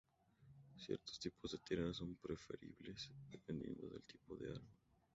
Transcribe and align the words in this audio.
Ciertos 0.79 1.19
tipos 1.19 1.51
de 1.51 1.59
tierras 1.59 1.97
son 1.97 2.15
preferibles, 2.15 3.11
dependiendo 3.29 3.87
del 3.87 4.01
tipo 4.01 4.35
de 4.35 4.49
árbol. 4.49 4.79